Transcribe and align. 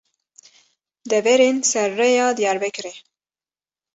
Deverên 1.11 1.55
Ser 1.71 1.89
Rêya 1.99 2.27
Diyarbekirê 2.37 2.93